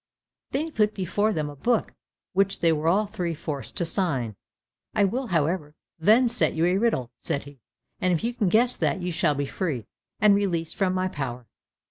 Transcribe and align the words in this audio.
Then 0.49 0.65
he 0.65 0.71
put 0.71 0.95
before 0.95 1.31
them 1.31 1.47
a 1.47 1.55
book 1.55 1.93
which 2.33 2.61
they 2.61 2.71
were 2.71 2.87
all 2.87 3.05
three 3.05 3.35
forced 3.35 3.77
to 3.77 3.85
sign. 3.85 4.35
"I 4.95 5.03
will, 5.03 5.27
however, 5.27 5.75
then 5.99 6.27
set 6.27 6.55
you 6.55 6.65
a 6.65 6.77
riddle," 6.77 7.11
said 7.13 7.43
he, 7.43 7.59
"and 7.99 8.11
if 8.11 8.23
you 8.23 8.33
can 8.33 8.49
guess 8.49 8.75
that, 8.77 8.99
you 8.99 9.11
shall 9.11 9.35
be 9.35 9.45
free, 9.45 9.85
and 10.19 10.33
released 10.33 10.75
from 10.75 10.95
my 10.95 11.07
power." 11.07 11.45